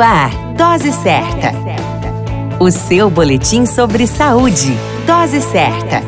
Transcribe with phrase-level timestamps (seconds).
[0.00, 1.52] Ar, Dose Certa.
[2.58, 4.74] O seu boletim sobre saúde.
[5.06, 6.02] Dose Certa.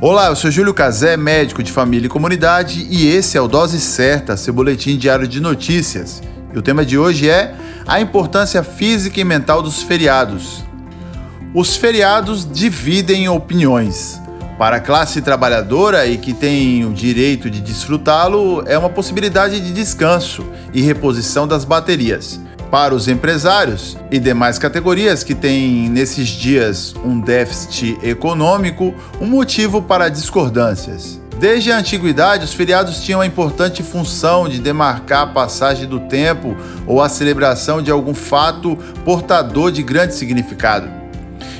[0.00, 3.80] Olá, eu sou Júlio Cazé, médico de família e comunidade, e esse é o Dose
[3.80, 6.22] Certa, seu boletim diário de notícias.
[6.54, 7.56] E o tema de hoje é
[7.88, 10.64] a importância física e mental dos feriados.
[11.52, 14.20] Os feriados dividem opiniões.
[14.58, 19.72] Para a classe trabalhadora e que tem o direito de desfrutá-lo, é uma possibilidade de
[19.72, 22.38] descanso e reposição das baterias.
[22.70, 29.82] Para os empresários e demais categorias que têm nesses dias um déficit econômico, um motivo
[29.82, 31.20] para discordâncias.
[31.38, 36.56] Desde a antiguidade, os feriados tinham a importante função de demarcar a passagem do tempo
[36.86, 41.01] ou a celebração de algum fato portador de grande significado.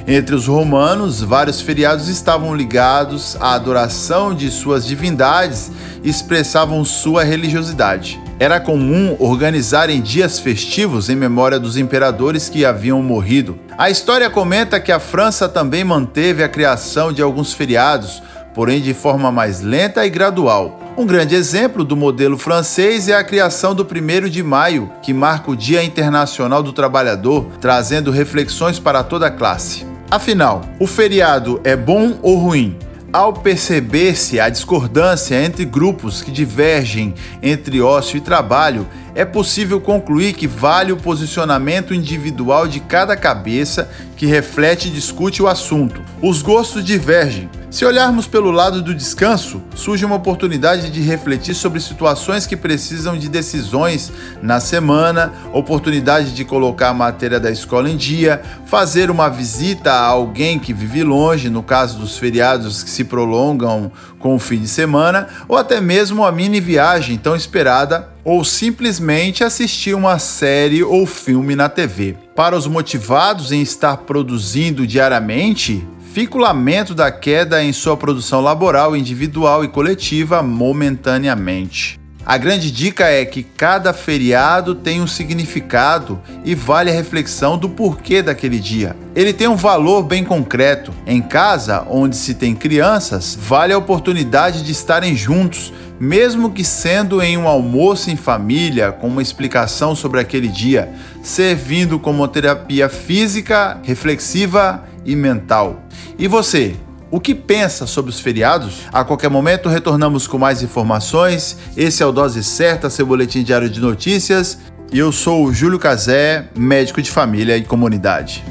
[0.06, 5.70] Entre os romanos, vários feriados estavam ligados à adoração de suas divindades
[6.02, 8.20] e expressavam sua religiosidade.
[8.41, 13.57] Era comum organizarem dias festivos em memória dos imperadores que haviam morrido.
[13.79, 18.21] A história comenta que a França também manteve a criação de alguns feriados,
[18.52, 20.80] porém de forma mais lenta e gradual.
[20.96, 25.51] Um grande exemplo do modelo francês é a criação do 1 de maio, que marca
[25.51, 29.91] o Dia Internacional do Trabalhador, trazendo reflexões para toda a classe.
[30.13, 32.77] Afinal, o feriado é bom ou ruim?
[33.10, 40.35] Ao perceber-se a discordância entre grupos que divergem entre ócio e trabalho, é possível concluir
[40.35, 46.02] que vale o posicionamento individual de cada cabeça que reflete e discute o assunto.
[46.21, 47.49] Os gostos divergem.
[47.73, 53.16] Se olharmos pelo lado do descanso, surge uma oportunidade de refletir sobre situações que precisam
[53.16, 59.30] de decisões na semana, oportunidade de colocar a matéria da escola em dia, fazer uma
[59.30, 64.38] visita a alguém que vive longe, no caso dos feriados que se prolongam com o
[64.38, 70.19] fim de semana, ou até mesmo a mini viagem tão esperada ou simplesmente assistir uma
[70.19, 72.16] série ou filme na TV.
[72.37, 75.82] Para os motivados em estar produzindo diariamente,
[76.12, 81.99] fica o lamento da queda em sua produção laboral individual e coletiva momentaneamente.
[82.25, 87.69] A grande dica é que cada feriado tem um significado e vale a reflexão do
[87.71, 88.95] porquê daquele dia.
[89.17, 90.93] Ele tem um valor bem concreto.
[91.06, 97.23] Em casa, onde se tem crianças, vale a oportunidade de estarem juntos, mesmo que sendo
[97.23, 100.93] em um almoço em família, com uma explicação sobre aquele dia,
[101.23, 105.83] servindo como terapia física, reflexiva e mental.
[106.19, 106.77] E você?
[107.11, 108.87] O que pensa sobre os feriados?
[108.91, 111.59] A qualquer momento retornamos com mais informações.
[111.77, 114.59] Esse é o Dose Certa, seu boletim diário de notícias.
[114.91, 118.43] E eu sou o Júlio Cazé, médico de família e comunidade.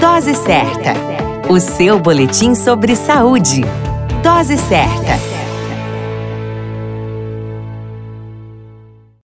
[0.00, 0.94] Dose Certa,
[1.48, 3.62] o seu boletim sobre saúde.
[4.22, 5.35] Dose Certa.